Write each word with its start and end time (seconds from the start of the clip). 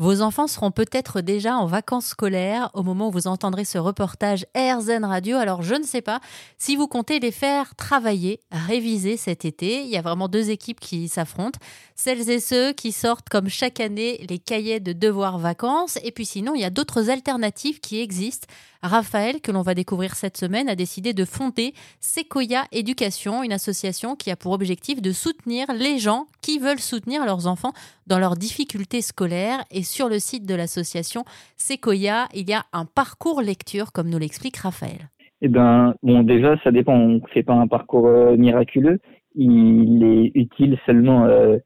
Vos 0.00 0.22
enfants 0.22 0.46
seront 0.46 0.70
peut-être 0.70 1.20
déjà 1.20 1.58
en 1.58 1.66
vacances 1.66 2.06
scolaires 2.06 2.70
au 2.72 2.82
moment 2.82 3.08
où 3.08 3.10
vous 3.10 3.26
entendrez 3.26 3.66
ce 3.66 3.76
reportage 3.76 4.46
AirZen 4.54 5.04
Radio. 5.04 5.36
Alors 5.36 5.62
je 5.62 5.74
ne 5.74 5.82
sais 5.82 6.00
pas 6.00 6.20
si 6.56 6.74
vous 6.74 6.88
comptez 6.88 7.20
les 7.20 7.30
faire 7.30 7.74
travailler, 7.74 8.40
réviser 8.50 9.18
cet 9.18 9.44
été. 9.44 9.82
Il 9.82 9.90
y 9.90 9.98
a 9.98 10.00
vraiment 10.00 10.28
deux 10.28 10.48
équipes 10.48 10.80
qui 10.80 11.06
s'affrontent. 11.08 11.60
Celles 11.96 12.30
et 12.30 12.40
ceux 12.40 12.72
qui 12.72 12.92
sortent 12.92 13.28
comme 13.28 13.50
chaque 13.50 13.78
année 13.78 14.24
les 14.26 14.38
cahiers 14.38 14.80
de 14.80 14.94
devoirs 14.94 15.38
vacances. 15.38 15.98
Et 16.02 16.12
puis 16.12 16.24
sinon, 16.24 16.54
il 16.54 16.62
y 16.62 16.64
a 16.64 16.70
d'autres 16.70 17.10
alternatives 17.10 17.80
qui 17.80 18.00
existent. 18.00 18.48
Raphaël, 18.82 19.42
que 19.42 19.52
l'on 19.52 19.60
va 19.60 19.74
découvrir 19.74 20.16
cette 20.16 20.38
semaine, 20.38 20.70
a 20.70 20.74
décidé 20.74 21.12
de 21.12 21.26
fonder 21.26 21.74
Sequoia 22.00 22.64
Éducation, 22.72 23.42
une 23.42 23.52
association 23.52 24.16
qui 24.16 24.30
a 24.30 24.36
pour 24.36 24.52
objectif 24.52 25.02
de 25.02 25.12
soutenir 25.12 25.70
les 25.74 25.98
gens 25.98 26.26
qui 26.40 26.58
veulent 26.58 26.80
soutenir 26.80 27.26
leurs 27.26 27.46
enfants 27.46 27.74
dans 28.06 28.18
leurs 28.18 28.36
difficultés 28.36 29.02
scolaires. 29.02 29.62
Et 29.70 29.82
sur 29.90 30.08
le 30.08 30.18
site 30.18 30.46
de 30.46 30.54
l'association 30.54 31.24
Sequoia, 31.56 32.28
il 32.34 32.48
y 32.48 32.54
a 32.54 32.64
un 32.72 32.84
parcours 32.84 33.42
lecture, 33.42 33.92
comme 33.92 34.08
nous 34.08 34.18
l'explique 34.18 34.56
Raphaël. 34.56 35.10
Eh 35.42 35.48
ben, 35.48 35.94
bon, 36.02 36.22
déjà, 36.22 36.56
ça 36.62 36.70
dépend. 36.70 36.94
On 36.94 37.08
ne 37.14 37.20
fait 37.32 37.42
pas 37.42 37.54
un 37.54 37.66
parcours 37.66 38.06
euh, 38.06 38.36
miraculeux. 38.36 38.98
Il 39.34 40.02
est 40.02 40.32
utile 40.34 40.78
seulement 40.86 41.24
euh, 41.24 41.58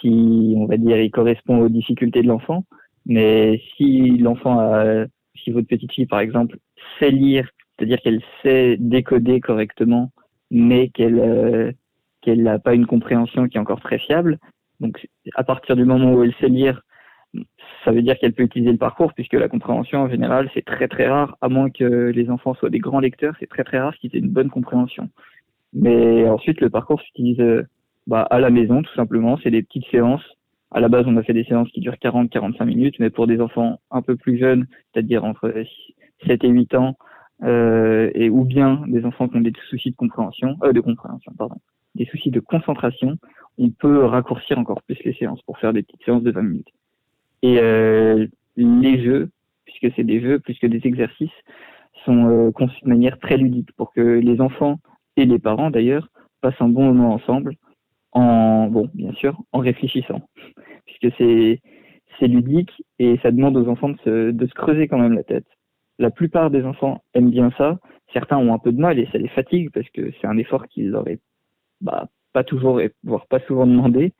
si, 0.00 0.54
on 0.56 0.66
va 0.66 0.76
dire, 0.76 0.98
il 0.98 1.10
correspond 1.10 1.58
aux 1.58 1.68
difficultés 1.68 2.22
de 2.22 2.28
l'enfant. 2.28 2.64
Mais 3.06 3.60
si 3.76 4.16
l'enfant 4.18 4.58
si 5.42 5.50
votre 5.50 5.68
petite 5.68 5.92
fille, 5.92 6.06
par 6.06 6.20
exemple, 6.20 6.58
sait 6.98 7.10
lire, 7.10 7.48
c'est-à-dire 7.76 8.00
qu'elle 8.00 8.22
sait 8.42 8.76
décoder 8.78 9.40
correctement, 9.40 10.10
mais 10.50 10.88
qu'elle 10.88 11.18
euh, 11.18 11.72
qu'elle 12.22 12.42
n'a 12.42 12.58
pas 12.58 12.74
une 12.74 12.86
compréhension 12.86 13.48
qui 13.48 13.58
est 13.58 13.60
encore 13.60 13.80
très 13.80 13.98
fiable. 13.98 14.38
Donc, 14.80 15.06
à 15.34 15.44
partir 15.44 15.76
du 15.76 15.84
moment 15.84 16.12
où 16.14 16.22
elle 16.22 16.34
sait 16.40 16.48
lire, 16.48 16.80
ça 17.84 17.92
veut 17.92 18.02
dire 18.02 18.18
qu'elle 18.18 18.32
peut 18.32 18.42
utiliser 18.42 18.72
le 18.72 18.78
parcours, 18.78 19.12
puisque 19.12 19.34
la 19.34 19.48
compréhension, 19.48 20.00
en 20.00 20.08
général, 20.08 20.50
c'est 20.54 20.64
très 20.64 20.88
très 20.88 21.08
rare, 21.08 21.36
à 21.40 21.48
moins 21.48 21.70
que 21.70 22.10
les 22.14 22.30
enfants 22.30 22.54
soient 22.54 22.70
des 22.70 22.78
grands 22.78 23.00
lecteurs, 23.00 23.34
c'est 23.40 23.48
très 23.48 23.64
très 23.64 23.78
rare 23.78 23.94
qu'ils 23.96 24.14
aient 24.14 24.20
une 24.20 24.30
bonne 24.30 24.50
compréhension. 24.50 25.10
Mais 25.74 26.28
ensuite, 26.28 26.60
le 26.60 26.70
parcours 26.70 27.00
s'utilise 27.02 27.40
euh, 27.40 27.66
bah, 28.06 28.22
à 28.22 28.38
la 28.38 28.50
maison, 28.50 28.82
tout 28.82 28.94
simplement. 28.94 29.38
C'est 29.42 29.50
des 29.50 29.62
petites 29.62 29.86
séances. 29.90 30.24
À 30.70 30.80
la 30.80 30.88
base, 30.88 31.04
on 31.06 31.16
a 31.16 31.22
fait 31.22 31.32
des 31.32 31.44
séances 31.44 31.70
qui 31.70 31.80
durent 31.80 31.94
40-45 31.94 32.64
minutes, 32.64 32.96
mais 33.00 33.10
pour 33.10 33.26
des 33.26 33.40
enfants 33.40 33.80
un 33.90 34.02
peu 34.02 34.16
plus 34.16 34.38
jeunes, 34.38 34.66
c'est-à-dire 34.92 35.24
entre 35.24 35.52
7 36.26 36.44
et 36.44 36.48
8 36.48 36.74
ans, 36.74 36.96
euh, 37.42 38.10
et 38.14 38.30
ou 38.30 38.44
bien 38.44 38.82
des 38.86 39.04
enfants 39.04 39.28
qui 39.28 39.36
ont 39.36 39.40
des 39.40 39.52
soucis 39.68 39.90
de 39.90 39.96
compréhension, 39.96 40.56
euh, 40.62 40.72
de 40.72 40.80
compréhension, 40.80 41.32
pardon, 41.36 41.56
des 41.94 42.06
soucis 42.06 42.30
de 42.30 42.40
concentration, 42.40 43.18
on 43.58 43.70
peut 43.70 44.04
raccourcir 44.04 44.58
encore 44.58 44.82
plus 44.82 44.98
les 45.04 45.14
séances 45.14 45.42
pour 45.42 45.58
faire 45.58 45.72
des 45.72 45.82
petites 45.82 46.04
séances 46.04 46.22
de 46.22 46.30
20 46.30 46.42
minutes. 46.42 46.72
Et 47.44 47.58
euh, 47.58 48.26
les 48.56 49.04
jeux, 49.04 49.28
puisque 49.66 49.94
c'est 49.94 50.02
des 50.02 50.18
jeux 50.18 50.38
plus 50.38 50.58
que 50.58 50.66
des 50.66 50.80
exercices, 50.84 51.38
sont 52.06 52.26
euh, 52.26 52.50
conçus 52.52 52.82
de 52.82 52.88
manière 52.88 53.18
très 53.18 53.36
ludique 53.36 53.70
pour 53.76 53.92
que 53.92 54.00
les 54.00 54.40
enfants 54.40 54.78
et 55.18 55.26
les 55.26 55.38
parents 55.38 55.70
d'ailleurs 55.70 56.08
passent 56.40 56.60
un 56.60 56.70
bon 56.70 56.86
moment 56.86 57.12
ensemble 57.12 57.56
en 58.12 58.68
bon 58.68 58.88
bien 58.94 59.12
sûr 59.12 59.38
en 59.52 59.58
réfléchissant 59.58 60.22
puisque 60.86 61.14
c'est 61.18 61.60
c'est 62.18 62.28
ludique 62.28 62.82
et 62.98 63.18
ça 63.22 63.30
demande 63.30 63.56
aux 63.58 63.68
enfants 63.68 63.90
de 63.90 63.98
se, 64.04 64.30
de 64.30 64.46
se 64.46 64.54
creuser 64.54 64.88
quand 64.88 64.98
même 64.98 65.14
la 65.14 65.24
tête. 65.24 65.46
La 65.98 66.10
plupart 66.10 66.50
des 66.50 66.64
enfants 66.64 67.02
aiment 67.12 67.30
bien 67.30 67.50
ça. 67.58 67.78
Certains 68.12 68.38
ont 68.38 68.54
un 68.54 68.58
peu 68.58 68.72
de 68.72 68.80
mal 68.80 68.98
et 68.98 69.08
ça 69.12 69.18
les 69.18 69.28
fatigue 69.28 69.70
parce 69.72 69.88
que 69.90 70.12
c'est 70.20 70.26
un 70.26 70.38
effort 70.38 70.66
qu'ils 70.68 70.90
n'auraient 70.90 71.18
bah, 71.80 72.08
pas 72.32 72.44
toujours, 72.44 72.80
voire 73.02 73.26
pas 73.26 73.40
souvent 73.40 73.66
demandé. 73.66 74.12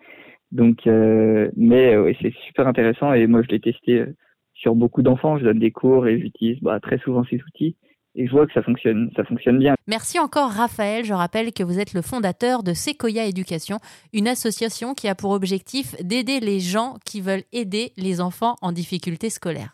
Donc, 0.55 0.87
euh, 0.87 1.51
mais 1.57 1.95
euh, 1.95 2.13
c'est 2.23 2.33
super 2.47 2.69
intéressant 2.69 3.13
et 3.13 3.27
moi 3.27 3.43
je 3.43 3.49
l'ai 3.49 3.61
testé 3.61 3.99
euh, 3.99 4.17
sur 4.55 4.77
beaucoup 4.77 5.03
d'enfants. 5.03 5.37
Je 5.37 5.45
donne 5.45 5.59
des 5.59 5.73
cours 5.73 6.07
et 6.07 6.21
j'utilise 6.21 6.61
bah, 6.63 6.79
très 6.81 6.99
souvent 6.99 7.25
ces 7.29 7.43
outils 7.43 7.77
et 8.15 8.29
je 8.29 8.31
vois 8.31 8.47
que 8.47 8.53
ça 8.53 8.63
fonctionne, 8.63 9.11
ça 9.17 9.25
fonctionne 9.25 9.59
bien. 9.59 9.75
Merci 9.89 10.21
encore 10.21 10.51
Raphaël. 10.51 11.05
Je 11.05 11.13
rappelle 11.13 11.53
que 11.53 11.65
vous 11.65 11.81
êtes 11.81 11.93
le 11.93 12.03
fondateur 12.03 12.63
de 12.63 12.73
Sequoia 12.73 13.25
Éducation, 13.25 13.79
une 14.13 14.29
association 14.29 14.95
qui 14.95 15.09
a 15.09 15.17
pour 15.17 15.33
objectif 15.33 15.97
d'aider 16.01 16.39
les 16.39 16.61
gens 16.61 16.95
qui 17.05 17.21
veulent 17.21 17.45
aider 17.53 17.91
les 17.97 18.21
enfants 18.21 18.55
en 18.63 18.71
difficulté 18.71 19.31
scolaire. 19.31 19.71